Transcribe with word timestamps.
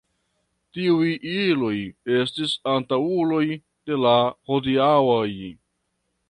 Tiuj 0.77 1.09
iloj 1.33 1.73
estis 2.21 2.55
antaŭuloj 2.73 3.43
de 3.53 3.99
la 4.07 4.15
hodiaŭaj. 4.51 5.31